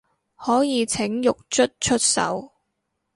[0.35, 2.53] 可以請獄卒出手